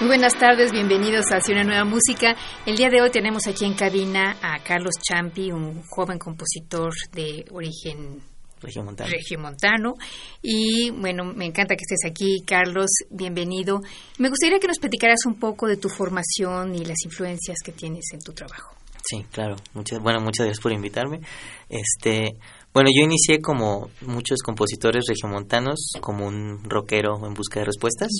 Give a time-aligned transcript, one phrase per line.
[0.00, 2.36] Muy buenas tardes, bienvenidos a Hacia una nueva música.
[2.64, 7.44] El día de hoy tenemos aquí en cabina a Carlos Champi, un joven compositor de
[7.50, 8.20] origen
[8.60, 9.10] Regiomontano.
[9.10, 9.94] regiomontano.
[10.40, 13.80] Y bueno, me encanta que estés aquí, Carlos, bienvenido.
[14.18, 18.04] Me gustaría que nos platicaras un poco de tu formación y las influencias que tienes
[18.12, 18.76] en tu trabajo.
[19.04, 19.56] Sí, claro.
[19.74, 21.20] Muchas, bueno, muchas gracias por invitarme.
[21.68, 22.36] Este,
[22.72, 28.10] bueno, yo inicié como muchos compositores regiomontanos, como un rockero en busca de respuestas.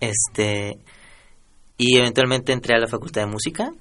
[0.00, 0.78] Este,
[1.78, 3.72] y eventualmente entré a la Facultad de Música,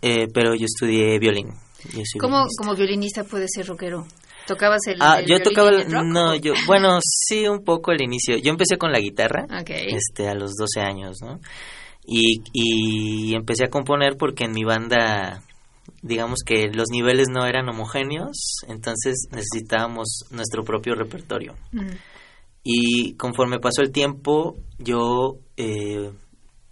[0.00, 1.48] eh, pero yo estudié violín.
[1.92, 2.62] Yo ¿Cómo violinista.
[2.62, 4.06] como violinista puedes ser rockero?
[4.46, 6.04] ¿Tocabas el, Ah, el yo violín tocaba, y el el- rock?
[6.04, 8.36] no, yo, bueno, sí, un poco al inicio.
[8.38, 11.38] Yo empecé con la guitarra, este, a los 12 años, ¿no?
[12.04, 15.42] Y, y empecé a componer porque en mi banda,
[16.02, 21.54] digamos que los niveles no eran homogéneos, entonces necesitábamos nuestro propio repertorio.
[22.64, 26.12] Y conforme pasó el tiempo, yo eh,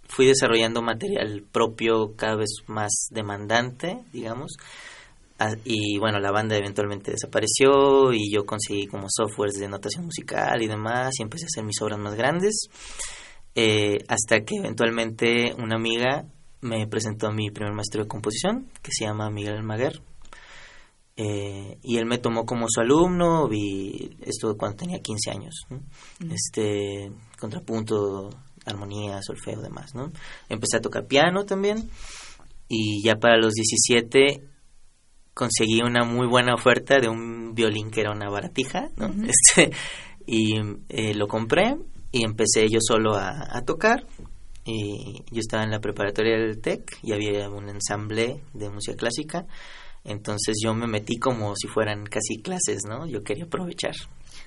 [0.07, 4.51] fui desarrollando material propio cada vez más demandante, digamos.
[5.39, 10.61] Ah, Y bueno, la banda eventualmente desapareció y yo conseguí como softwares de notación musical
[10.61, 12.67] y demás y empecé a hacer mis obras más grandes.
[13.55, 16.25] eh, hasta que eventualmente una amiga
[16.61, 20.01] me presentó a mi primer maestro de composición, que se llama Miguel Almaguer.
[21.23, 25.79] Eh, y él me tomó como su alumno, vi esto cuando tenía 15 años, ¿no?
[26.33, 28.31] este contrapunto,
[28.65, 30.11] armonía, solfeo, demás, ¿no?
[30.49, 31.91] Empecé a tocar piano también
[32.67, 34.47] y ya para los 17
[35.35, 38.89] conseguí una muy buena oferta de un violín que era una baratija,
[39.27, 39.75] este,
[40.25, 40.55] y
[40.89, 41.77] eh, lo compré
[42.11, 44.07] y empecé yo solo a, a tocar.
[44.63, 49.47] Y yo estaba en la preparatoria del TEC y había un ensamble de música clásica
[50.03, 53.05] entonces yo me metí como si fueran casi clases, ¿no?
[53.05, 53.93] Yo quería aprovechar.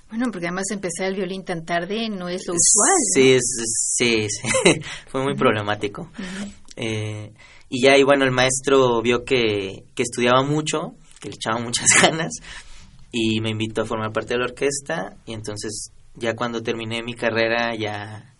[0.08, 2.92] Bueno, porque además empezar el violín tan tarde no es lo usual.
[2.98, 3.14] ¿no?
[3.14, 4.80] Sí, sí, sí.
[5.08, 6.10] fue muy problemático.
[6.76, 7.32] Eh,
[7.68, 11.86] y ya, y bueno, el maestro vio que, que estudiaba mucho, que le echaba muchas
[12.02, 12.32] ganas,
[13.10, 17.14] y me invitó a formar parte de la orquesta, y entonces ya cuando terminé mi
[17.14, 18.33] carrera ya,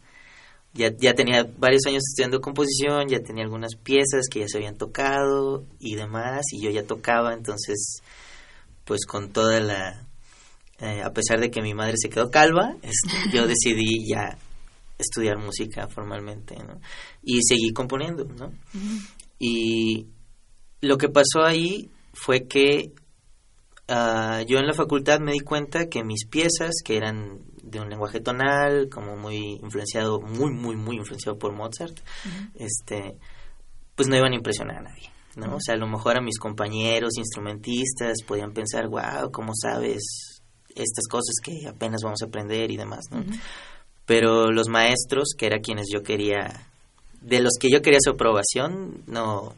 [0.74, 4.76] ya, ya tenía varios años estudiando composición, ya tenía algunas piezas que ya se habían
[4.76, 8.02] tocado y demás, y yo ya tocaba, entonces,
[8.84, 10.06] pues con toda la...
[10.80, 14.36] eh, a pesar de que mi madre se quedó calva, este, yo decidí ya
[14.98, 16.80] estudiar música formalmente, ¿no?
[17.22, 18.52] Y seguí componiendo, ¿no?
[19.38, 20.06] Y
[20.80, 22.92] lo que pasó ahí fue que
[23.88, 27.88] ah, yo en la facultad me di cuenta que mis piezas, que eran de un
[27.88, 31.98] lenguaje tonal, como muy influenciado, muy, muy, muy influenciado por Mozart,
[32.54, 33.16] este,
[33.94, 35.10] pues no iban a impresionar a nadie.
[35.36, 35.56] ¿no?
[35.56, 40.02] O sea, a lo mejor a mis compañeros instrumentistas podían pensar, wow, ¿cómo sabes
[40.76, 43.06] estas cosas que apenas vamos a aprender y demás?
[43.10, 43.24] ¿no?
[44.06, 46.68] Pero los maestros, que era quienes yo quería,
[47.20, 49.54] de los que yo quería su aprobación, no...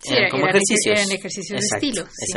[0.00, 0.30] Sí, eran ejer-
[0.98, 2.32] eran ejercicios de Exacto, estilo, sí.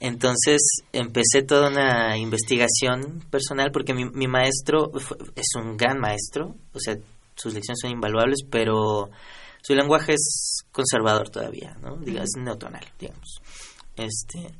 [0.00, 0.60] Entonces
[0.92, 6.78] empecé toda una investigación personal porque mi, mi maestro fue- es un gran maestro, o
[6.78, 6.96] sea,
[7.34, 9.10] sus lecciones son invaluables, pero
[9.62, 11.96] su lenguaje es conservador todavía, ¿no?
[11.96, 13.40] Diga, Es neotonal, digamos.
[13.96, 14.54] Este,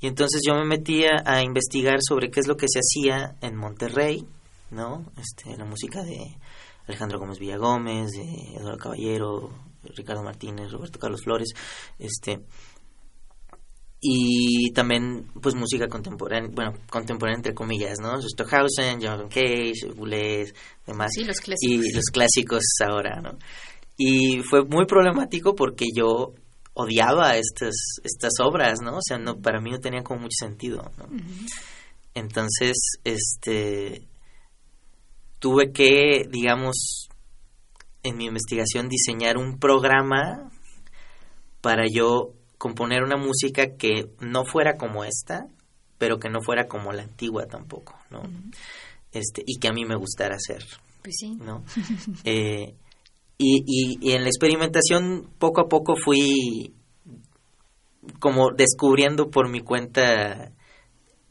[0.00, 3.56] y entonces yo me metía a investigar sobre qué es lo que se hacía en
[3.56, 4.26] Monterrey,
[4.70, 5.12] ¿no?
[5.18, 6.38] Este, la música de
[6.86, 9.50] Alejandro Gómez Villagómez, de Eduardo Caballero,
[9.96, 11.48] Ricardo Martínez, Roberto Carlos Flores,
[11.98, 12.40] este
[14.00, 18.20] y también pues música contemporánea, bueno, contemporánea entre comillas, ¿no?
[18.22, 20.54] Stockhausen, Jonathan Cage, Boulez,
[20.86, 21.86] demás Sí, los clásicos.
[21.86, 23.38] y los clásicos ahora, ¿no?
[23.96, 26.32] Y fue muy problemático porque yo
[26.74, 27.74] odiaba estas
[28.04, 28.98] estas obras, ¿no?
[28.98, 31.08] O sea, no para mí no tenían como mucho sentido, ¿no?
[32.14, 34.06] Entonces, este
[35.40, 37.08] tuve que, digamos,
[38.04, 40.50] en mi investigación diseñar un programa
[41.60, 45.46] para yo componer una música que no fuera como esta,
[45.96, 48.22] pero que no fuera como la antigua tampoco, ¿no?
[49.12, 50.64] Este, y que a mí me gustara hacer,
[51.02, 51.36] Pues sí.
[51.36, 51.64] ¿no?
[52.24, 52.74] Eh,
[53.40, 56.74] y, y, y en la experimentación poco a poco fui
[58.18, 60.50] como descubriendo por mi cuenta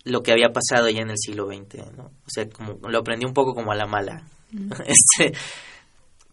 [0.06, 2.06] lo que había pasado ya en el siglo XX, ¿no?
[2.06, 4.24] O sea, como lo aprendí un poco como a la mala.
[4.85, 5.38] Este,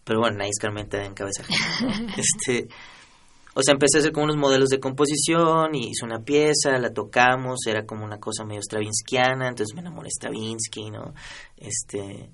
[0.05, 1.43] pero bueno, nadie escarmenta en cabeza
[2.17, 2.69] este,
[3.57, 6.91] o sea, empecé a hacer como unos modelos de composición y hice una pieza, la
[6.91, 11.13] tocamos, era como una cosa medio stravinskiana, entonces me enamoré de Stravinsky, ¿no?
[11.55, 12.31] Este,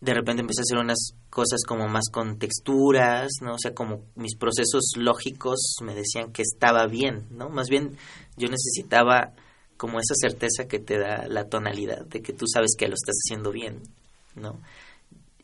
[0.00, 3.54] de repente empecé a hacer unas cosas como más con texturas, ¿no?
[3.54, 7.48] O sea, como mis procesos lógicos me decían que estaba bien, ¿no?
[7.48, 7.96] Más bien
[8.36, 9.34] yo necesitaba
[9.76, 13.14] como esa certeza que te da la tonalidad, de que tú sabes que lo estás
[13.24, 13.82] haciendo bien,
[14.34, 14.60] ¿no?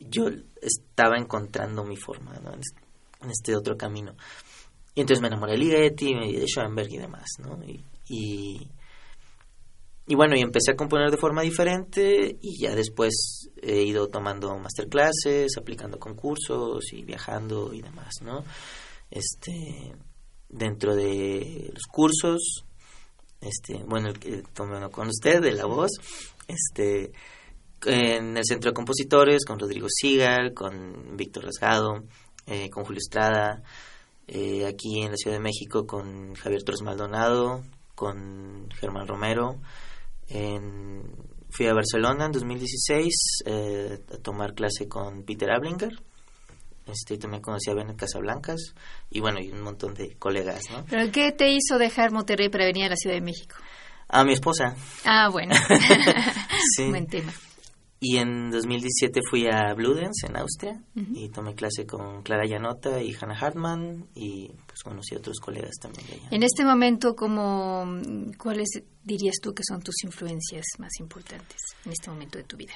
[0.01, 0.27] Yo
[0.61, 2.51] estaba encontrando mi forma, ¿no?
[3.23, 4.15] En este otro camino.
[4.95, 7.59] Y entonces me enamoré de Ligeti, de Schoenberg y demás, ¿no?
[7.63, 8.69] Y,
[10.05, 14.55] y, bueno, y empecé a componer de forma diferente y ya después he ido tomando
[14.59, 18.43] masterclasses, aplicando concursos y viajando y demás, ¿no?
[19.09, 19.95] Este,
[20.49, 22.65] dentro de los cursos,
[23.41, 25.91] este, bueno, el que tomé con usted, de la voz,
[26.47, 27.11] este,
[27.85, 32.03] en el Centro de Compositores, con Rodrigo Sigal, con Víctor Rasgado,
[32.47, 33.63] eh, con Julio Estrada,
[34.27, 37.63] eh, aquí en la Ciudad de México con Javier Torres Maldonado,
[37.95, 39.59] con Germán Romero.
[40.27, 41.03] En,
[41.49, 43.13] fui a Barcelona en 2016
[43.45, 45.93] eh, a tomar clase con Peter Ablinger.
[46.85, 48.73] Este, también conocí a Benet Casablancas
[49.09, 50.83] y bueno, y un montón de colegas, ¿no?
[50.89, 53.55] ¿Pero qué te hizo dejar Monterrey para venir a la Ciudad de México?
[54.09, 54.75] A mi esposa.
[55.05, 55.55] Ah, bueno.
[56.75, 56.89] sí.
[56.89, 57.31] Buen tema.
[58.05, 63.15] Y en 2017 fui a Bludenz, en Austria, y tomé clase con Clara Llanota y
[63.15, 66.27] Hannah Hartman, y pues conocí a otros colegas también de allá.
[66.29, 67.85] En este momento, ¿cómo,
[68.37, 72.73] ¿cuáles dirías tú que son tus influencias más importantes en este momento de tu vida?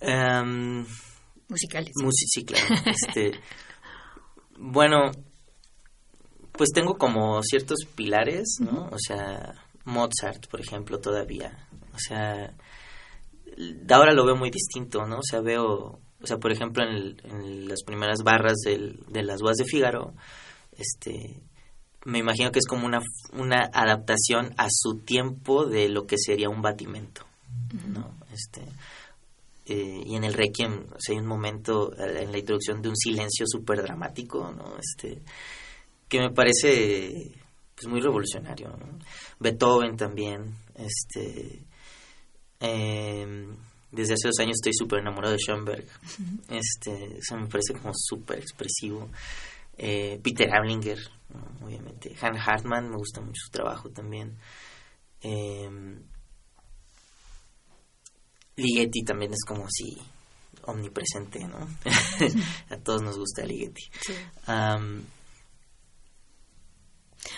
[0.00, 0.86] Um,
[1.48, 1.92] Musicales.
[2.02, 2.64] Musi sí, claro.
[2.86, 3.38] este,
[4.56, 5.10] bueno,
[6.52, 8.88] pues tengo como ciertos pilares, ¿no?
[8.90, 9.52] O sea,
[9.84, 11.68] Mozart, por ejemplo, todavía.
[11.92, 12.54] O sea
[13.90, 15.18] ahora lo veo muy distinto, ¿no?
[15.18, 19.40] O sea, veo, o sea, por ejemplo, en, en las primeras barras del, de las
[19.40, 20.14] boas de Fígaro,
[20.72, 21.40] este,
[22.04, 23.00] me imagino que es como una,
[23.32, 27.24] una adaptación a su tiempo de lo que sería un batimento,
[27.88, 28.14] ¿no?
[28.32, 28.62] Este,
[29.66, 32.96] eh, y en el Requiem, o sea, hay un momento en la introducción de un
[32.96, 34.76] silencio súper dramático, ¿no?
[34.78, 35.22] Este,
[36.08, 37.32] que me parece
[37.74, 38.98] pues muy revolucionario, ¿no?
[39.40, 41.64] Beethoven también, este
[42.64, 43.46] eh,
[43.90, 45.84] desde hace dos años estoy súper enamorado de Schoenberg.
[46.48, 49.08] Este, eso me parece como súper expresivo.
[49.76, 50.98] Eh, Peter Ablinger,
[51.62, 52.14] obviamente.
[52.20, 54.36] Han Hartman, me gusta mucho su trabajo también.
[55.20, 55.68] Eh,
[58.56, 59.96] Ligeti también es como así
[60.66, 61.68] omnipresente, ¿no?
[62.70, 63.82] A todos nos gusta Ligeti.
[64.00, 64.12] Sí.
[64.48, 65.02] Um,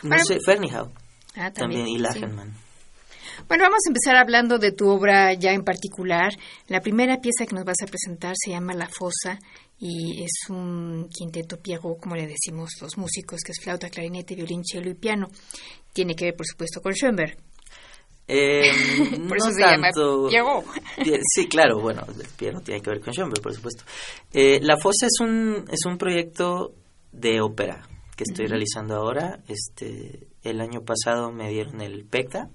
[0.03, 0.93] no Bueno, sé, Fernihau
[1.37, 2.03] Ah, también, y sí.
[3.49, 6.33] Bueno, vamos a empezar hablando de tu obra ya en particular.
[6.69, 9.39] La primera pieza que nos vas a presentar se llama La Fosa
[9.79, 14.63] y es un quinteto piego, como le decimos los músicos, que es flauta, clarinete, violín,
[14.65, 15.29] cello y piano.
[15.93, 17.37] Tiene que ver, por supuesto, con Schoenberg.
[18.29, 18.71] Eh,
[19.11, 20.29] Por no eso se llama tanto.
[20.97, 23.85] Tie- Sí, claro, bueno, el piano tiene que ver con Schoenberg, por supuesto.
[24.33, 26.75] Eh, la Fosa es un, es un proyecto
[27.13, 29.39] de ópera que estoy realizando ahora.
[29.47, 32.49] Este, el año pasado me dieron el PECTA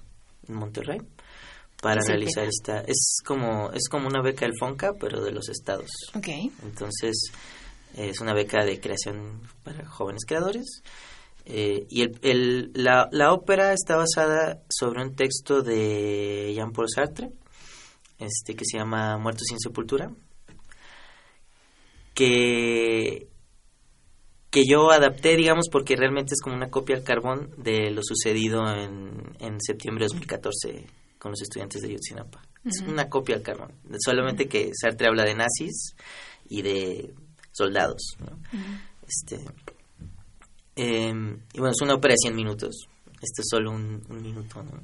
[0.47, 0.99] en Monterrey
[1.81, 2.81] para ¿Qué es el realizar esta.
[2.81, 5.89] Es como, es como una beca del FONCA, pero de los estados.
[6.15, 6.27] Ok.
[6.63, 7.31] Entonces,
[7.97, 10.83] es una beca de creación para jóvenes creadores.
[11.45, 17.31] Eh, y el, el- la, la ópera está basada sobre un texto de Jean-Paul Sartre,
[18.19, 20.11] este, que se llama Muertos sin sepultura,
[22.13, 23.27] que,
[24.51, 28.67] que yo adapté, digamos, porque realmente es como una copia al carbón de lo sucedido
[28.67, 32.41] en, en septiembre de 2014 con los estudiantes de Ayotzinapa.
[32.65, 33.71] Es una copia al carbón,
[34.03, 35.95] solamente que Sartre habla de nazis
[36.49, 37.13] y de
[37.51, 38.17] soldados.
[38.19, 38.37] ¿no?
[39.07, 39.39] este,
[40.75, 41.13] eh,
[41.53, 42.87] y bueno, es una ópera de 100 minutos.
[43.21, 44.61] Este es solo un, un minuto.
[44.61, 44.83] ¿no?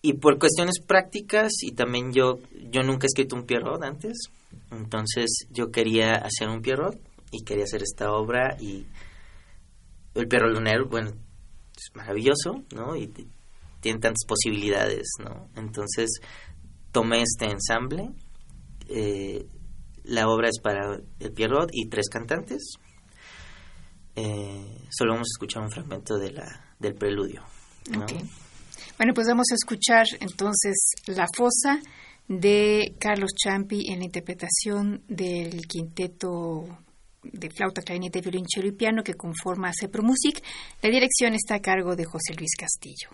[0.00, 2.38] Y por cuestiones prácticas, y también yo,
[2.70, 4.30] yo nunca he escrito un Pierrot antes,
[4.70, 6.96] entonces yo quería hacer un Pierrot
[7.38, 8.56] y quería hacer esta obra.
[8.60, 8.86] Y
[10.14, 11.10] el Pierrot Lunar, bueno,
[11.76, 12.96] es maravilloso, ¿no?
[12.96, 13.08] Y
[13.80, 15.48] tiene tantas posibilidades, ¿no?
[15.56, 16.20] Entonces
[16.92, 18.10] tomé este ensamble.
[18.88, 19.46] eh,
[20.04, 22.62] la obra es para el Pierrot y tres cantantes.
[24.14, 27.42] Eh, solo vamos a escuchar un fragmento de la, del preludio.
[27.90, 28.06] ¿no?
[28.96, 31.80] Bueno, pues vamos a escuchar entonces La Fosa
[32.28, 36.64] de Carlos Champi en la interpretación del quinteto
[37.32, 40.42] de flauta, clarinete, violín, cello y piano que conforma Cepro Music.
[40.82, 43.10] La dirección está a cargo de José Luis Castillo.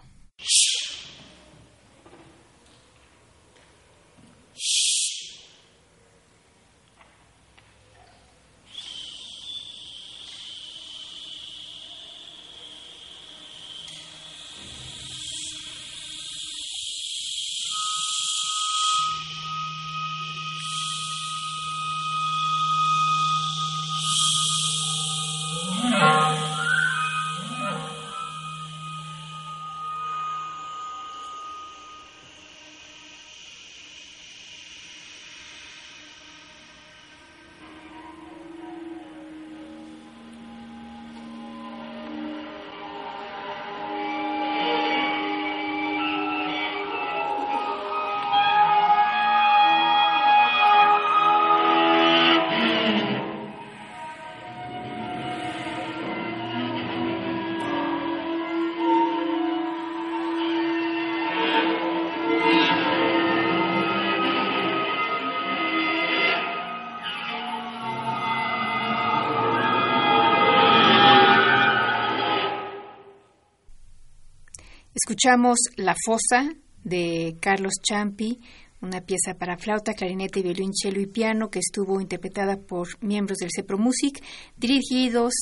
[75.22, 76.52] Escuchamos La Fosa
[76.82, 78.40] de Carlos Champi,
[78.80, 83.50] una pieza para flauta, clarinete, violín, cello y piano que estuvo interpretada por miembros del
[83.54, 84.20] Cepro Music,
[84.56, 85.32] dirigidos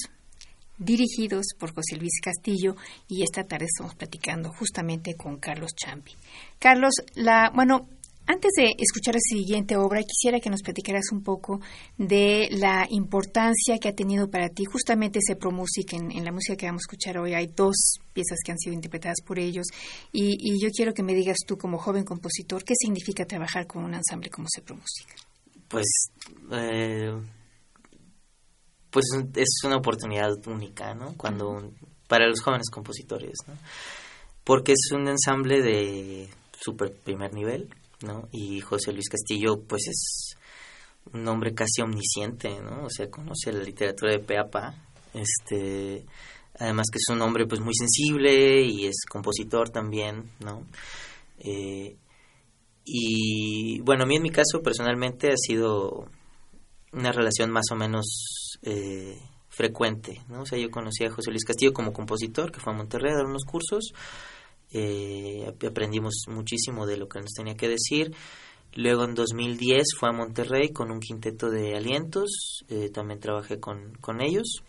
[0.77, 2.75] dirigidos por José Luis Castillo
[3.09, 6.13] y esta tarde estamos platicando justamente con Carlos Champi.
[6.59, 7.89] Carlos, la bueno,
[8.31, 11.61] antes de escuchar la siguiente obra, quisiera que nos platicaras un poco
[11.99, 16.57] de la importancia que ha tenido para ti justamente ese Pro Music en, la música
[16.57, 17.35] que vamos a escuchar hoy.
[17.35, 19.67] Hay dos piezas que han sido interpretadas por ellos
[20.13, 23.95] y, yo quiero que me digas tú como joven compositor, ¿qué significa trabajar con un
[23.95, 25.09] ensamble como ese Pro Music?
[25.69, 25.87] Pues,
[26.53, 27.13] eh,
[28.91, 31.17] pues es una oportunidad única, ¿no?
[31.17, 31.73] Cuando
[32.07, 33.55] para los jóvenes compositores, ¿no?
[34.45, 36.29] Porque es un ensamble de
[36.61, 37.69] super primer nivel
[38.03, 38.29] ¿no?
[38.33, 40.37] Y José Luis Castillo, pues es
[41.13, 42.85] un hombre casi omnisciente, ¿no?
[42.85, 44.75] O sea, conoce la literatura de Peapa,
[45.15, 46.05] este,
[46.59, 50.67] además que es un hombre pues muy sensible y es compositor también, ¿no?
[51.39, 51.97] Eh,
[52.85, 56.09] y bueno, a mí en mi caso personalmente ha sido
[56.93, 60.43] una relación más o menos eh, frecuente, ¿no?
[60.43, 63.17] O sea, yo conocí a José Luis Castillo como compositor, que fue a Monterrey a
[63.17, 63.93] dar unos cursos,
[64.73, 68.15] eh, aprendimos muchísimo de lo que nos tenía que decir.
[68.75, 73.95] Luego en 2010 fue a Monterrey con un quinteto de alientos, eh, también trabajé con,
[74.01, 74.63] con, ellos.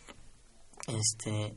[0.87, 1.55] Este,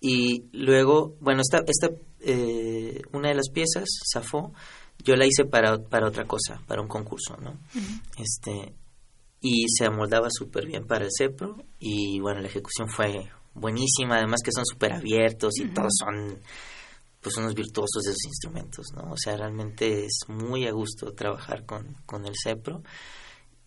[0.00, 4.52] y luego, bueno, esta, esta eh, una de las piezas, Safo,
[5.04, 7.58] yo la hice para, para otra cosa, para un concurso, ¿no?
[8.16, 8.74] Este,
[9.40, 14.40] y se amoldaba súper bien para el CEPRO y bueno, la ejecución fue buenísima, además
[14.42, 16.40] que son súper abiertos y todos son
[17.22, 19.12] pues unos virtuosos de esos instrumentos, ¿no?
[19.12, 22.82] O sea, realmente es muy a gusto trabajar con, con el CEPRO.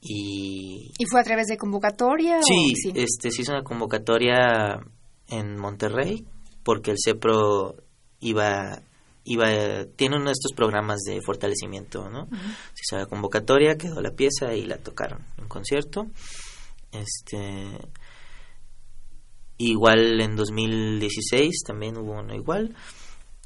[0.01, 2.39] Y, ¿Y fue a través de convocatoria?
[2.43, 4.79] Sí, sí, este, se hizo una convocatoria
[5.27, 6.25] en Monterrey
[6.63, 7.75] porque el CEPRO
[8.19, 8.81] iba,
[9.23, 9.47] iba,
[9.95, 12.27] tiene uno de estos programas de fortalecimiento, ¿no?
[12.73, 16.07] Se hizo la convocatoria, quedó la pieza y la tocaron en concierto.
[16.91, 17.87] Este,
[19.57, 22.75] igual en 2016 también hubo uno igual.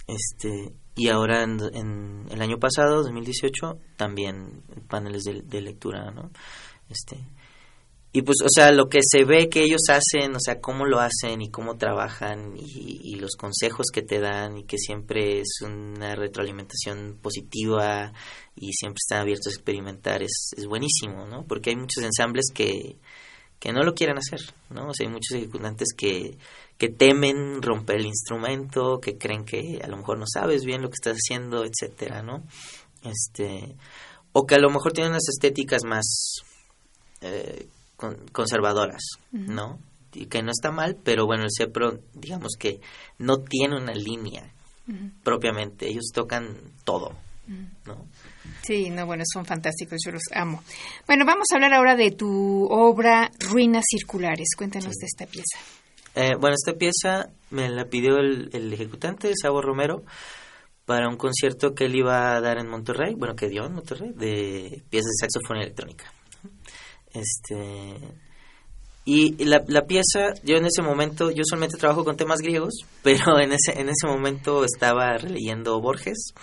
[0.10, 6.32] Este, y ahora en, el año pasado, 2018, también paneles de, lectura, ¿no?
[6.90, 7.18] Este,
[8.12, 11.00] y pues, o sea, lo que se ve que ellos hacen, o sea, cómo lo
[11.00, 16.16] hacen y cómo trabajan y, los consejos que te dan y que siempre es una
[16.16, 18.14] retroalimentación positiva
[18.56, 21.46] y siempre están abiertos a experimentar, es, es buenísimo, ¿no?
[21.46, 22.98] Porque hay muchos ensambles que,
[23.60, 24.40] que no lo quieren hacer,
[24.70, 24.88] ¿no?
[24.88, 26.38] O sea, hay muchos ejecutantes que,
[26.80, 30.90] que temen romper el instrumento, que creen que a lo mejor no sabes bien lo
[30.90, 32.42] que estás haciendo, etcétera, ¿no?
[33.04, 33.76] Este,
[34.32, 36.36] o que a lo mejor tienen unas estéticas más
[37.20, 37.68] eh,
[38.32, 39.02] conservadoras,
[39.34, 39.78] ¿no?
[40.14, 42.80] Y que no está mal, pero bueno, el CEPRO, digamos que
[43.18, 44.50] no tiene una línea
[45.22, 46.56] propiamente, ellos tocan
[46.86, 47.12] todo,
[47.86, 48.06] ¿no?
[48.64, 50.64] Sí, no, bueno, son fantásticos, yo los amo.
[51.06, 54.48] Bueno, vamos a hablar ahora de tu obra Ruinas Circulares.
[54.58, 55.60] Cuéntanos de esta pieza.
[56.16, 60.04] Eh, bueno, esta pieza me la pidió el, ejecutante, Sabo Romero,
[60.86, 64.12] para un concierto que él iba a dar en Monterrey, bueno, que dio en Monterrey,
[64.16, 66.12] de piezas de saxofón y electrónica.
[67.14, 67.98] Este,
[69.06, 72.74] y la, la, pieza, yo en ese momento, yo solamente trabajo con temas griegos,
[73.04, 76.34] pero en ese, en ese momento estaba releyendo Borges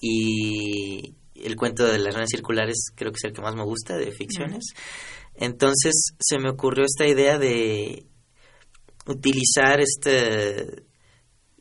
[0.00, 3.96] y el cuento de las redes circulares creo que es el que más me gusta
[3.96, 4.64] de ficciones.
[5.34, 8.06] Entonces se me ocurrió esta idea de
[9.06, 10.10] utilizar esta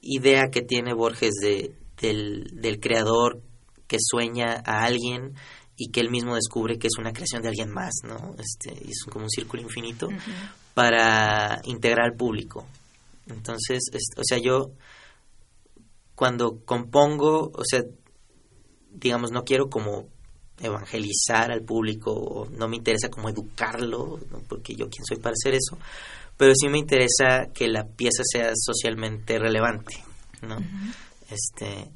[0.01, 3.41] idea que tiene Borges de, del, creador
[3.87, 5.33] que sueña a alguien
[5.77, 8.35] y que él mismo descubre que es una creación de alguien más, ¿no?
[8.37, 10.07] Este, es como un círculo infinito
[10.73, 12.65] para integrar al público.
[13.27, 13.83] Entonces,
[14.17, 14.71] o sea, yo
[16.15, 17.83] cuando compongo, o sea,
[18.91, 20.07] digamos, no quiero como
[20.59, 25.77] evangelizar al público, no me interesa como educarlo, porque yo quién soy para hacer eso,
[26.43, 30.03] pero sí me interesa que la pieza sea socialmente relevante,
[30.41, 30.57] ¿no?
[31.29, 31.89] Este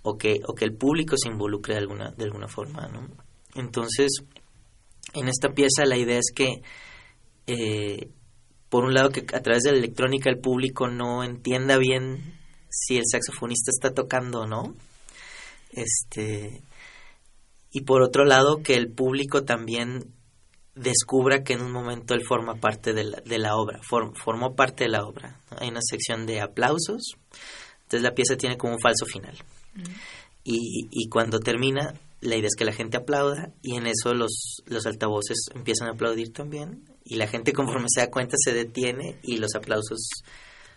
[0.00, 3.06] o que o que el público se involucre de alguna de alguna forma, ¿no?
[3.54, 4.22] Entonces,
[5.12, 6.62] en esta pieza la idea es que
[7.46, 8.08] eh,
[8.70, 12.38] por un lado que a través de la electrónica el público no entienda bien
[12.70, 14.76] si el saxofonista está tocando o no.
[15.72, 16.62] Este
[17.70, 20.14] y por otro lado que el público también
[20.74, 24.84] descubra que en un momento él forma parte de la, de la obra, formó parte
[24.84, 25.40] de la obra.
[25.58, 27.14] Hay una sección de aplausos,
[27.82, 29.36] entonces la pieza tiene como un falso final.
[30.44, 34.62] y, y, cuando termina, la idea es que la gente aplauda y en eso los,
[34.66, 39.18] los altavoces empiezan a aplaudir también y la gente conforme se da cuenta se detiene
[39.22, 40.08] y los aplausos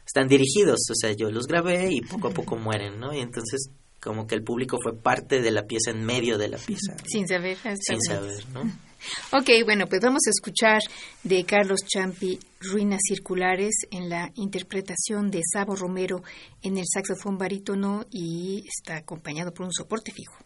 [0.06, 3.14] están dirigidos, o sea, yo los grabé y poco a poco mueren, ¿no?
[3.14, 3.70] Y entonces
[4.04, 6.96] como que el público fue parte de la pieza en medio de la pieza.
[7.06, 7.58] Sin saber.
[7.80, 8.64] Sin saber, ¿no?
[9.34, 10.80] Ok, bueno, pues vamos a escuchar
[11.24, 16.24] de Carlos Champi Ruinas Circulares en la interpretación de Sabo Romero
[16.62, 20.38] en el saxofón barítono y está acompañado por un soporte fijo.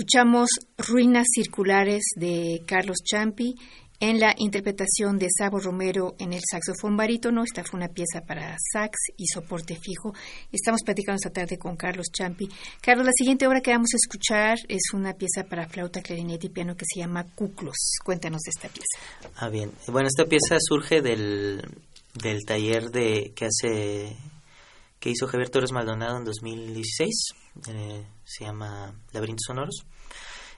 [0.00, 3.54] Escuchamos Ruinas Circulares de Carlos Champi
[4.00, 7.44] en la interpretación de Sabo Romero en el saxofón barítono.
[7.44, 10.14] Esta fue una pieza para sax y soporte fijo.
[10.50, 12.48] Estamos platicando esta tarde con Carlos Champi.
[12.80, 16.50] Carlos, la siguiente obra que vamos a escuchar es una pieza para flauta, clarinete y
[16.50, 17.98] piano que se llama Cuclos.
[18.02, 19.34] Cuéntanos de esta pieza.
[19.36, 19.70] Ah, bien.
[19.88, 21.60] Bueno, esta pieza surge del,
[22.14, 24.16] del taller de que hace
[25.00, 27.08] que hizo Javier Torres Maldonado en 2016.
[27.68, 29.84] Eh, se llama Laberintos Sonoros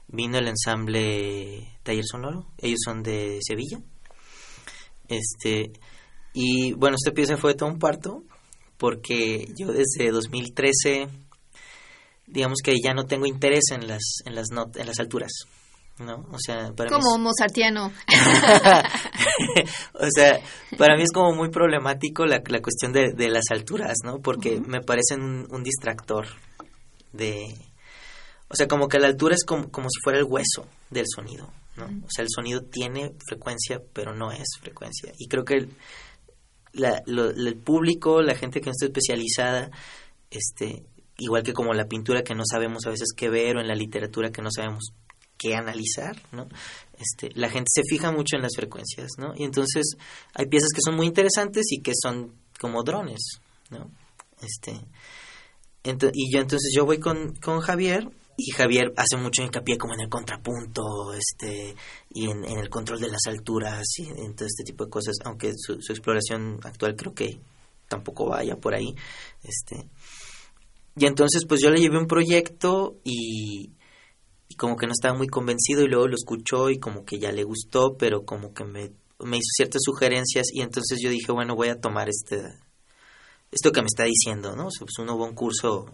[0.09, 3.79] vino el ensamble Taller Sonoro, ellos son de Sevilla.
[5.09, 5.73] Este,
[6.33, 8.23] y bueno, esta pieza fue todo un parto
[8.79, 11.09] porque yo desde 2013
[12.27, 15.33] digamos que ya no tengo interés en las en las en las alturas.
[15.99, 16.27] ¿No?
[16.33, 17.93] O sea, para como mozartiano.
[19.95, 20.41] o sea,
[20.79, 24.21] para mí es como muy problemático la, la cuestión de, de las alturas, ¿no?
[24.21, 26.27] Porque me parecen un distractor
[27.13, 27.55] de,
[28.49, 31.51] o sea, como que la altura es como, como si fuera el hueso del sonido,
[31.77, 31.87] ¿no?
[31.87, 35.13] O sea, el sonido tiene frecuencia, pero no es frecuencia.
[35.19, 35.71] Y creo que el,
[36.73, 39.71] la, el público, la gente que no está especializada,
[40.31, 40.85] este,
[41.17, 43.75] igual que como la pintura que no sabemos a veces qué ver o en la
[43.75, 44.93] literatura que no sabemos
[45.43, 46.47] qué analizar, ¿no?
[46.99, 49.33] Este, la gente se fija mucho en las frecuencias, ¿no?
[49.37, 49.97] Y entonces
[50.35, 53.91] hay piezas que son muy interesantes y que son como drones, ¿no?
[54.41, 54.73] Este,
[55.85, 60.01] y yo entonces yo voy con, con Javier y Javier hace mucho hincapié como en
[60.01, 61.75] el contrapunto este
[62.11, 65.53] y en, el control de las alturas y en todo este tipo de cosas aunque
[65.55, 67.41] su, exploración actual creo que
[67.89, 68.95] tampoco vaya por ahí
[69.43, 69.87] este
[70.97, 73.73] y entonces pues yo le llevé un proyecto y,
[74.53, 77.33] y como que no estaba muy convencido y luego lo escuchó y como que ya
[77.33, 81.55] le gustó pero como que me, me hizo ciertas sugerencias y entonces yo dije bueno
[81.55, 82.43] voy a tomar este
[83.51, 85.87] esto que me está diciendo no pues uno va a un curso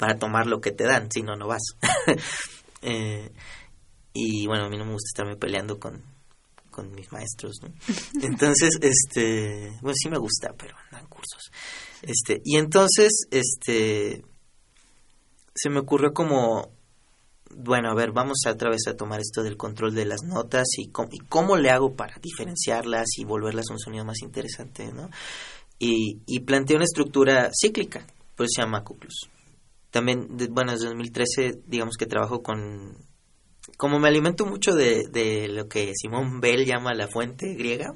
[0.00, 1.62] para tomar lo que te dan, si no, no vas.
[2.82, 3.30] Eh,
[4.14, 6.02] y bueno, a mí no me gusta estarme peleando con,
[6.70, 7.68] con mis maestros, ¿no?
[8.22, 11.52] Entonces, este, bueno, sí me gusta, pero dan cursos.
[12.00, 14.24] Este, y entonces, este,
[15.54, 16.70] se me ocurrió como,
[17.56, 20.66] bueno, a ver, vamos a otra vez a tomar esto del control de las notas
[20.78, 25.10] y, cómo, y cómo le hago para diferenciarlas y volverlas un sonido más interesante, ¿no?
[25.78, 29.30] Y, y planteé una estructura cíclica, pues se llama Cuclus
[29.90, 32.96] también, bueno, desde 2013, digamos que trabajo con...
[33.76, 37.94] Como me alimento mucho de, de lo que Simón Bell llama la fuente griega,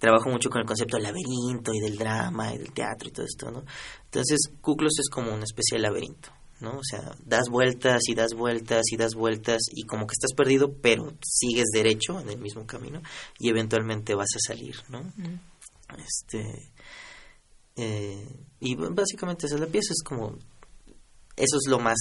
[0.00, 3.26] trabajo mucho con el concepto del laberinto y del drama y del teatro y todo
[3.26, 3.64] esto, ¿no?
[4.04, 6.78] Entonces, Kuklos es como una especie de laberinto, ¿no?
[6.78, 10.72] O sea, das vueltas y das vueltas y das vueltas y como que estás perdido,
[10.80, 13.02] pero sigues derecho en el mismo camino
[13.38, 15.12] y eventualmente vas a salir, ¿no?
[15.96, 16.72] Este...
[17.80, 20.36] Eh, y básicamente esa es la pieza, es como
[21.36, 21.98] eso es lo más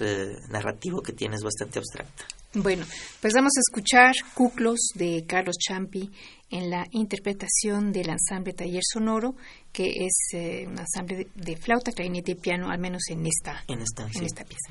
[0.00, 2.24] eh, narrativo que tiene, es bastante abstracta.
[2.54, 2.84] Bueno,
[3.22, 6.10] pues vamos a escuchar Cuclos de Carlos Champi
[6.50, 9.34] en la interpretación del ensamble Taller Sonoro,
[9.72, 13.80] que es eh, un ensamble de, flauta, clarinete y piano, al menos en esta, en
[13.80, 14.70] esta, en esta pieza.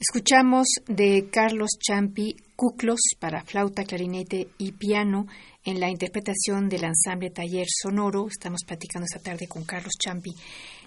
[0.00, 5.26] Escuchamos de Carlos Champi Cuclos para flauta, clarinete y piano
[5.64, 8.28] en la interpretación del ensamble Taller Sonoro.
[8.28, 10.30] Estamos platicando esta tarde con Carlos Champi.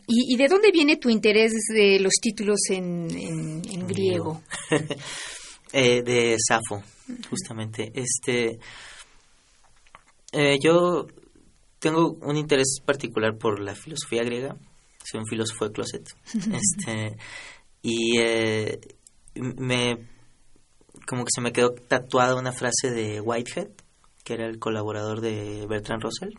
[0.08, 4.42] ¿Y, de dónde viene tu interés de los títulos en, griego?
[5.74, 6.84] Eh, de Safo,
[7.30, 7.94] justamente.
[7.96, 8.60] Este,
[10.34, 11.08] eh, yo
[11.80, 14.58] tengo un interés particular por la filosofía griega.
[15.02, 16.10] Soy un filósofo de closet.
[16.36, 17.16] este,
[17.82, 18.82] y eh,
[19.36, 20.10] me
[21.08, 23.70] como que se me quedó tatuada una frase de Whitehead,
[24.24, 26.34] que era el colaborador de Bertrand Russell,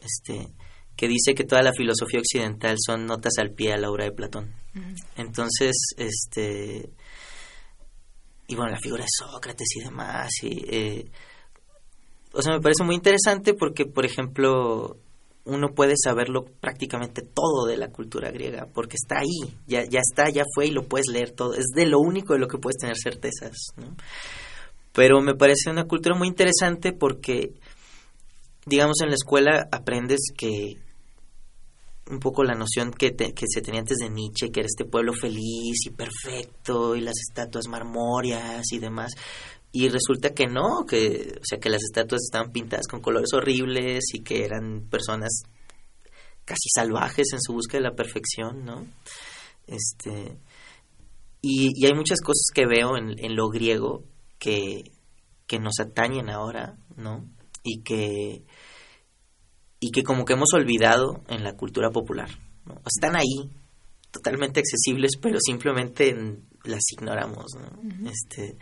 [0.00, 0.48] este,
[0.96, 4.12] que dice que toda la filosofía occidental son notas al pie a la obra de
[4.12, 4.54] Platón.
[5.16, 6.90] Entonces, este,
[8.46, 11.10] y bueno, la figura de Sócrates y demás, y, eh,
[12.32, 14.98] o sea, me parece muy interesante porque, por ejemplo,
[15.48, 20.30] uno puede saberlo prácticamente todo de la cultura griega, porque está ahí, ya, ya está,
[20.30, 21.54] ya fue y lo puedes leer todo.
[21.54, 23.56] Es de lo único de lo que puedes tener certezas.
[24.92, 27.54] Pero me parece una cultura muy interesante porque,
[28.66, 30.76] digamos, en la escuela aprendes que
[32.10, 35.12] un poco la noción que, que se tenía antes de Nietzsche, que era este pueblo
[35.12, 39.12] feliz y perfecto, y las estatuas marmóreas y demás,
[39.72, 44.04] y resulta que no, que o sea que las estatuas estaban pintadas con colores horribles
[44.12, 45.42] y que eran personas
[46.44, 48.86] casi salvajes en su búsqueda de la perfección, ¿no?
[49.66, 50.38] Este
[51.40, 54.04] y, hay muchas cosas que veo en, lo griego
[54.38, 54.90] que,
[55.46, 57.28] que nos atañen ahora, ¿no?
[57.62, 58.44] Y que
[59.80, 62.30] y que como que hemos olvidado en la cultura popular,
[62.64, 62.80] ¿no?
[62.86, 63.50] Están ahí,
[64.10, 66.16] totalmente accesibles, pero simplemente
[66.64, 68.10] las ignoramos, ¿no?
[68.10, 68.56] Este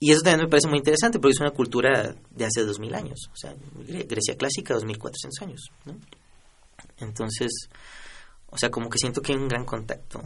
[0.00, 2.94] y eso también me parece muy interesante porque es una cultura de hace dos mil
[2.94, 3.54] años, o sea,
[3.86, 5.96] Grecia clásica, dos mil cuatrocientos años, ¿no?
[6.98, 7.50] Entonces,
[8.48, 10.22] o sea, como que siento que hay un gran contacto.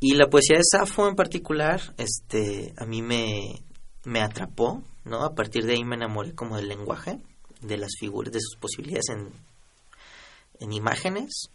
[0.00, 3.62] Y la poesía de Safo en particular, este, a mí me,
[4.04, 5.22] me atrapó, ¿no?
[5.22, 7.18] A partir de ahí me enamoré como del lenguaje,
[7.60, 9.32] de las figuras, de sus posibilidades en,
[10.60, 11.50] en imágenes.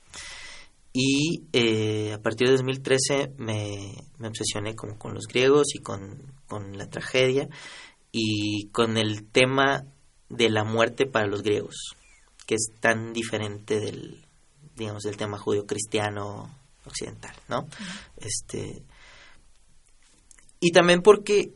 [0.94, 6.32] Y eh, a partir de 2013 me, me obsesioné como con los griegos y con,
[6.48, 7.50] con, la tragedia
[8.12, 9.86] y con el tema
[10.30, 11.96] de la muerte para los griegos,
[12.46, 14.24] que es tan diferente del,
[14.76, 17.68] digamos, del tema judío-cristiano occidental, ¿no?
[18.18, 18.84] Este,
[20.60, 21.54] y también porque,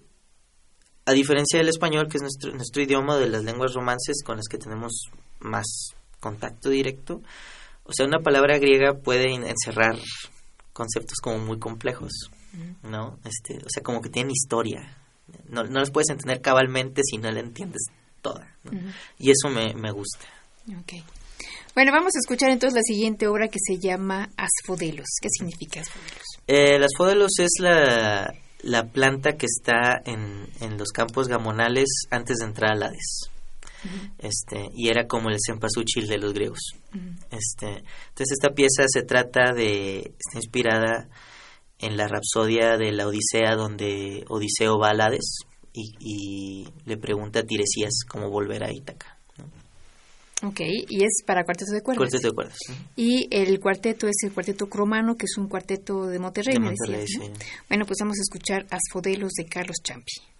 [1.06, 4.48] a diferencia del español, que es nuestro, nuestro idioma de las lenguas romances con las
[4.48, 5.04] que tenemos
[5.40, 7.22] más contacto directo,
[7.88, 9.98] o sea, una palabra griega puede encerrar
[10.74, 12.12] conceptos como muy complejos,
[12.84, 13.18] ¿no?
[13.24, 14.98] Este, o sea, como que tienen historia.
[15.50, 17.84] No, no los puedes entender cabalmente si no la entiendes
[18.22, 18.56] toda.
[19.18, 20.26] Y eso me, me gusta.
[20.82, 21.04] Okay.
[21.74, 25.08] Bueno, vamos a escuchar entonces la siguiente obra que se llama Asfodelos.
[25.22, 26.24] ¿Qué significa Asfodelos?
[26.48, 32.46] Eh, Asfodelos es la, la planta que está en, en los campos gamonales antes de
[32.46, 33.32] entrar al Hades
[34.18, 36.60] este y era como el cempasúchil de los griegos
[37.32, 37.68] este
[38.10, 41.10] entonces esta pieza se trata de está inspirada
[41.80, 45.40] en la rapsodia de la Odisea donde Odiseo va a Hades
[45.80, 49.18] y, le pregunta a Tiresías cómo volver a Ítaca
[50.44, 51.98] Ok, y es para cuarteto de cuerdas.
[51.98, 52.60] Cuarteto de cuerdas.
[52.96, 56.76] Y el cuarteto es el cuarteto cromano, que es un cuarteto de Monterrey, me
[57.68, 60.37] Bueno, pues vamos a escuchar Asfodelos de Carlos Champi.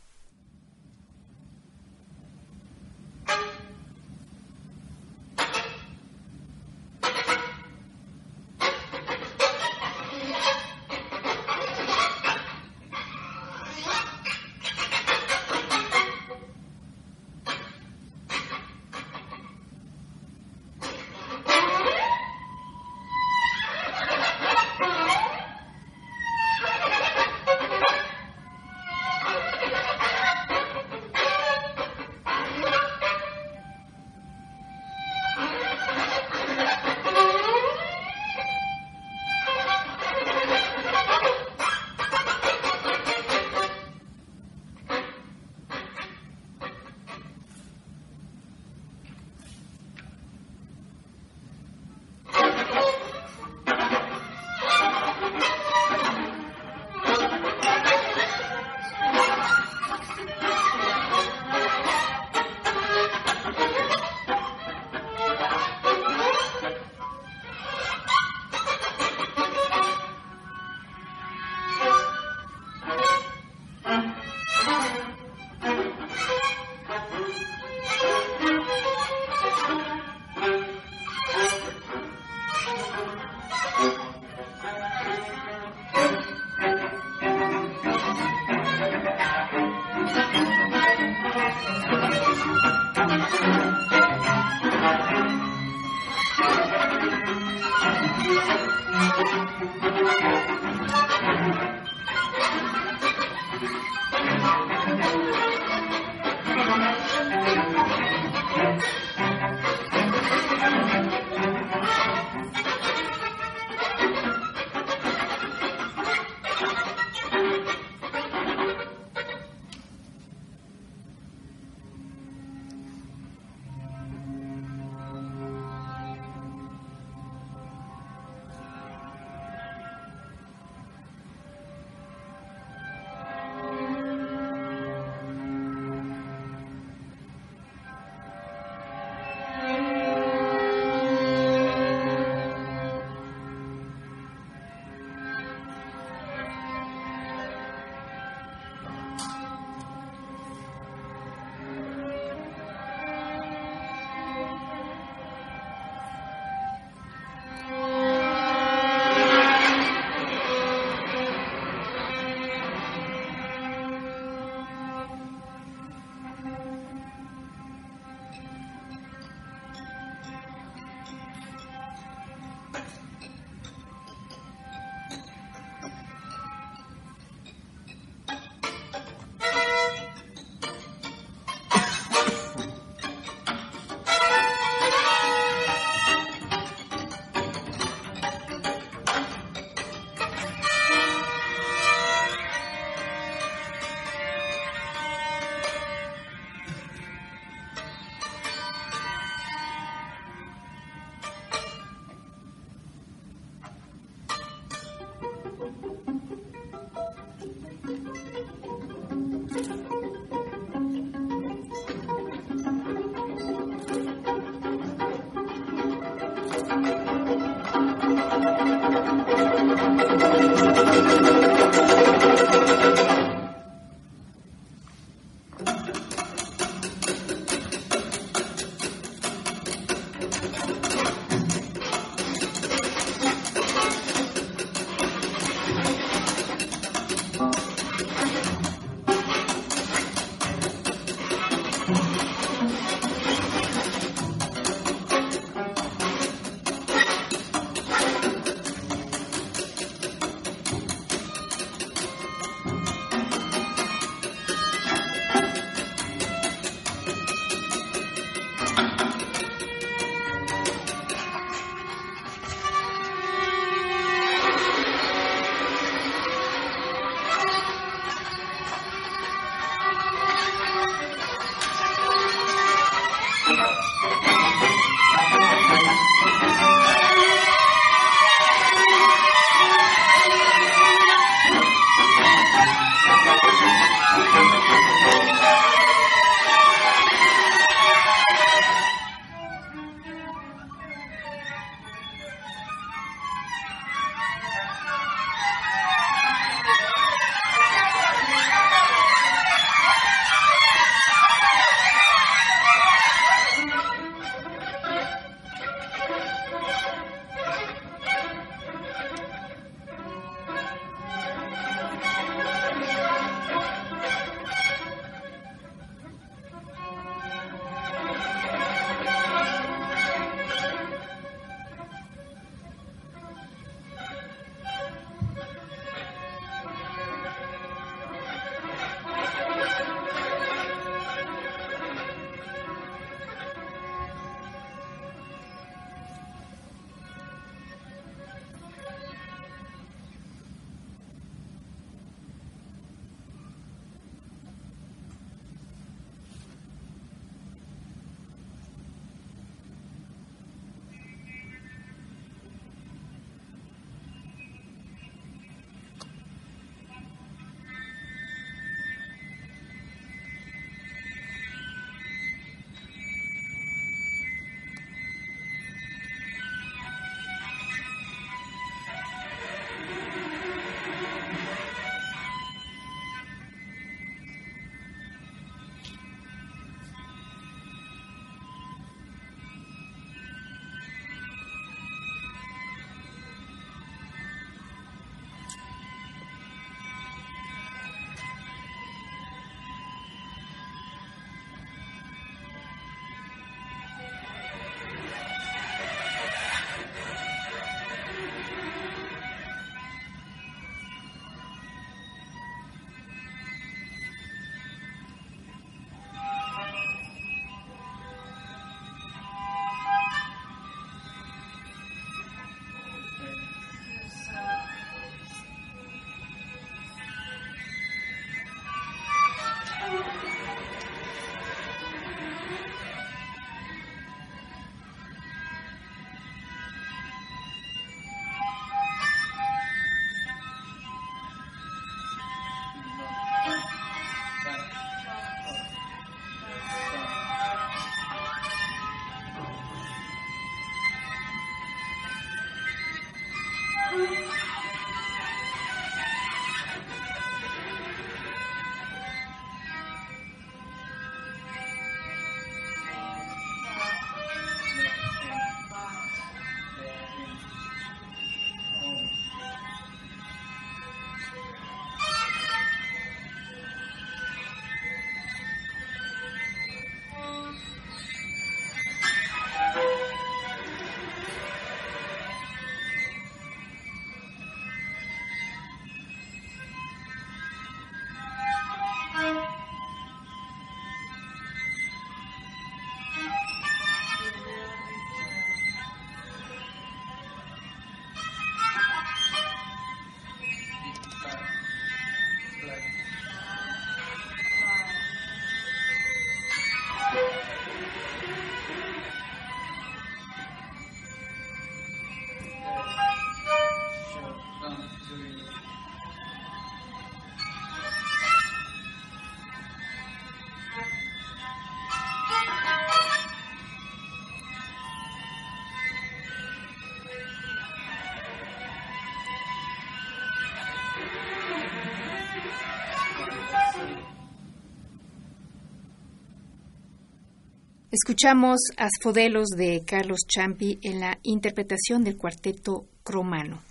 [528.04, 533.64] Escuchamos Asfodelos de Carlos Champi en la interpretación del cuarteto cromano.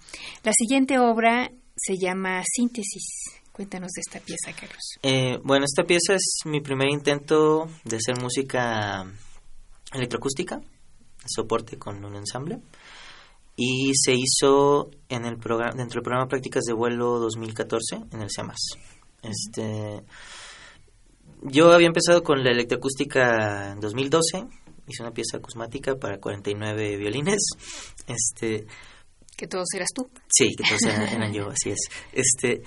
[0.42, 3.04] La siguiente obra se llama Síntesis.
[3.52, 4.82] Cuéntanos de esta pieza, Carlos.
[5.04, 9.06] Eh, bueno, esta pieza es mi primer intento de hacer música
[9.92, 10.60] electroacústica,
[11.24, 12.58] soporte con un ensamble,
[13.54, 18.28] y se hizo en el programa, dentro del programa Prácticas de Vuelo 2014 en el
[18.34, 18.58] CEMAS.
[19.22, 20.02] Este,
[21.50, 24.46] yo había empezado con la electroacústica en 2012,
[24.88, 27.40] hice una pieza acusmática para 49 violines,
[28.06, 28.66] este,
[29.36, 30.08] que todos eras tú.
[30.28, 31.90] Sí, que todos eran, yo, así es.
[32.12, 32.62] Este,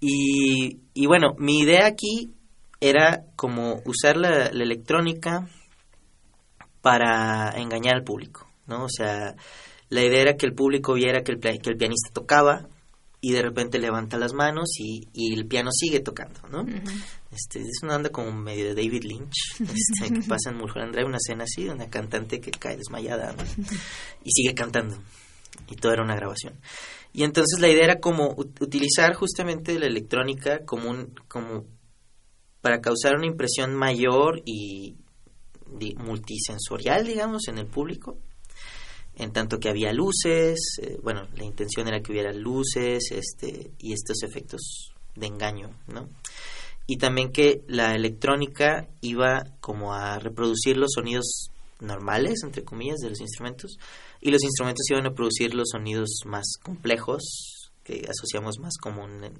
[0.00, 2.32] y, y, bueno, mi idea aquí
[2.80, 5.48] era como usar la, electrónica
[6.82, 8.84] para engañar al público, ¿no?
[8.84, 9.34] O sea,
[9.88, 12.68] la idea era que el público viera que el, que el pianista tocaba
[13.26, 16.66] y de repente levanta las manos y, y el piano sigue tocando, ¿no?
[17.30, 21.06] este, es una onda como medio de David Lynch, este, que pasa en Mulholland Drive,
[21.06, 23.34] una escena así, de una cantante que cae desmayada
[24.24, 24.98] y sigue cantando
[25.70, 26.60] y todo era una grabación.
[27.14, 31.64] Y entonces la idea era como utilizar justamente la electrónica como un como
[32.60, 34.96] para causar una impresión mayor y
[35.96, 38.18] multisensorial, digamos, en el público.
[39.16, 43.92] En tanto que había luces, eh, bueno, la intención era que hubiera luces este, y
[43.92, 46.08] estos efectos de engaño, ¿no?
[46.86, 51.50] Y también que la electrónica iba como a reproducir los sonidos
[51.80, 53.78] normales, entre comillas, de los instrumentos,
[54.20, 59.30] y los instrumentos iban a producir los sonidos más complejos que asociamos más como un,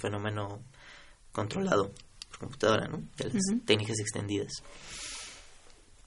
[0.00, 0.62] fenómeno
[1.32, 1.92] controlado
[2.30, 3.02] por computadora, ¿no?
[3.16, 4.52] De las técnicas extendidas.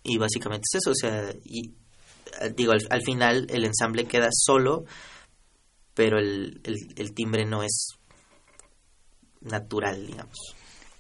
[0.03, 1.73] Y básicamente es eso, o sea, y eh,
[2.55, 4.85] digo, al, final el ensamble queda solo,
[5.93, 7.87] pero el, el timbre no es
[9.41, 10.37] natural, digamos.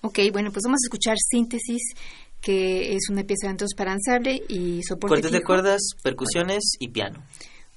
[0.01, 1.93] Ok, bueno, pues vamos a escuchar síntesis
[2.41, 7.23] que es una pieza entonces para ensamble y soporte Cuerdas de cuerdas, percusiones y piano.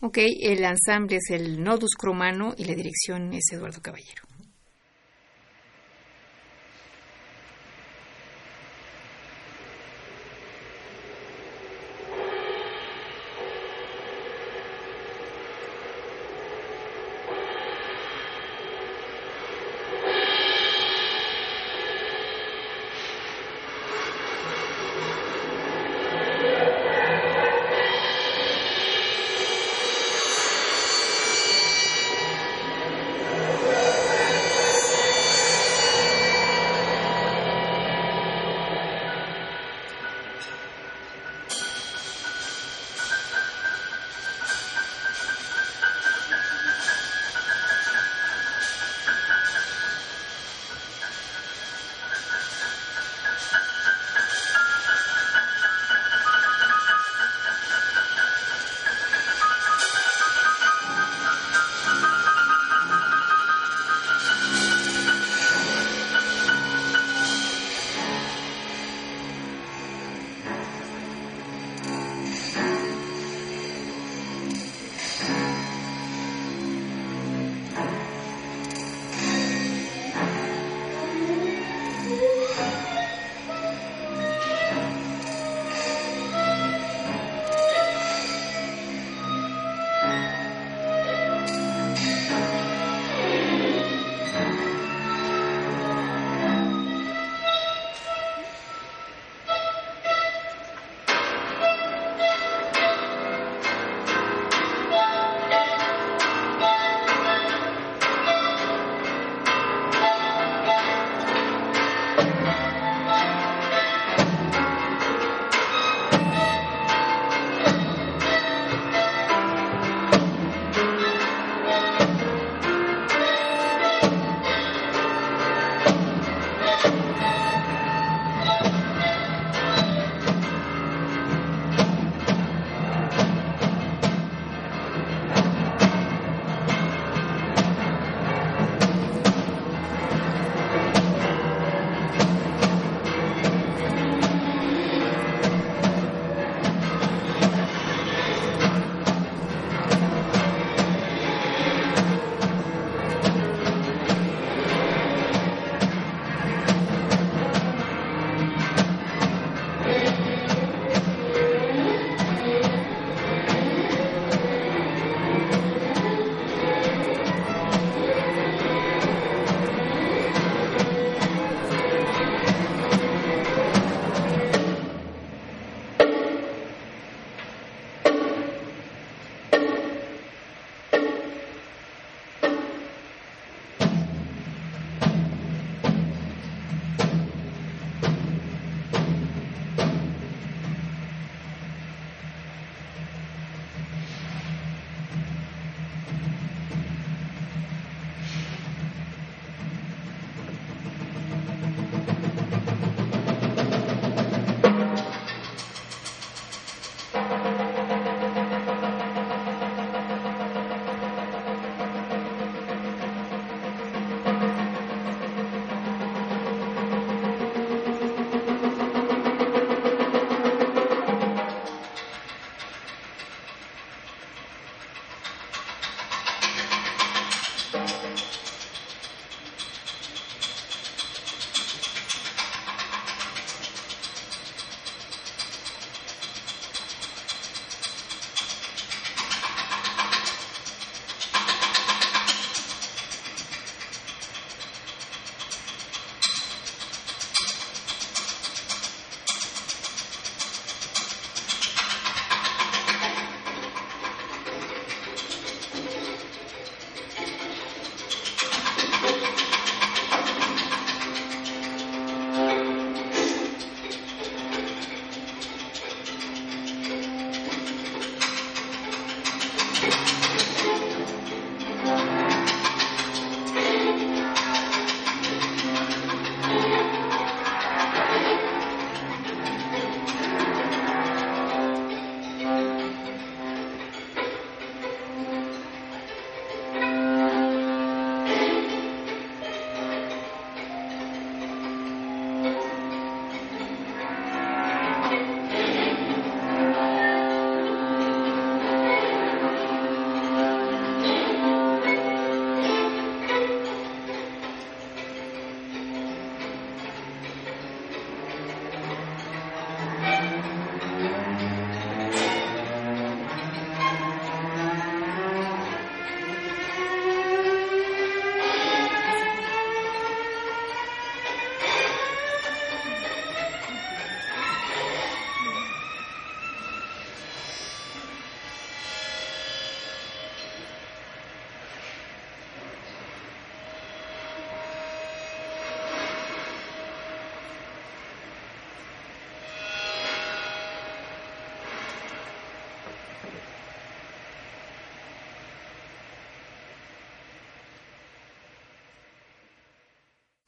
[0.01, 4.23] Ok, el ensamble es el Nodus Cromano y la dirección es Eduardo Caballero.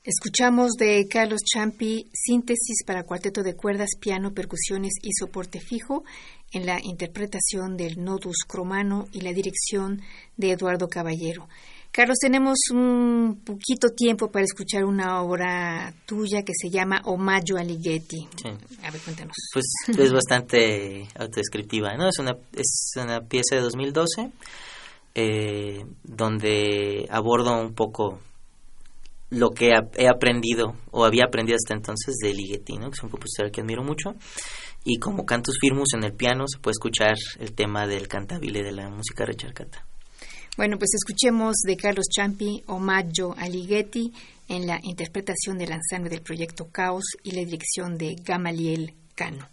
[0.06, 6.04] Escuchamos de Carlos Champi síntesis para cuarteto de cuerdas, piano, percusiones y soporte fijo
[6.52, 10.00] en la interpretación del nodus cromano y la dirección
[10.36, 11.48] de Eduardo Caballero.
[11.90, 17.64] Carlos, tenemos un poquito tiempo para escuchar una obra tuya que se llama Omaggio a
[17.64, 18.28] Ligeti.
[18.84, 19.34] A ver, cuéntanos.
[19.52, 22.08] Pues es bastante autodescriptiva, ¿no?
[22.08, 24.30] Es una, es una pieza de 2012
[25.16, 28.20] eh, donde abordo un poco
[29.30, 32.90] lo que he aprendido o había aprendido hasta entonces de Ligeti, ¿no?
[32.90, 34.14] que es un compositor que admiro mucho.
[34.84, 38.72] Y como cantus firmus en el piano se puede escuchar el tema del cantabile de
[38.72, 39.84] la música recharcata.
[40.56, 44.12] Bueno, pues escuchemos de Carlos Champi Omaggio a Ligeti
[44.48, 49.48] en la interpretación del ensamble del proyecto Caos y la dirección de Gamaliel Cano.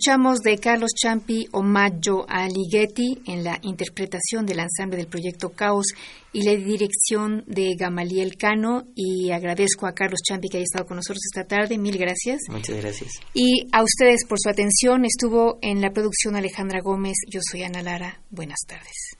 [0.00, 5.88] Escuchamos de Carlos Champi Omaggio a Ligeti en la interpretación del ensamble del proyecto Caos
[6.32, 10.96] y la dirección de Gamaliel Cano y agradezco a Carlos Champi que haya estado con
[10.96, 11.76] nosotros esta tarde.
[11.76, 12.40] Mil gracias.
[12.48, 13.10] Muchas gracias.
[13.34, 15.04] Y a ustedes por su atención.
[15.04, 17.18] Estuvo en la producción Alejandra Gómez.
[17.30, 18.22] Yo soy Ana Lara.
[18.30, 19.19] Buenas tardes.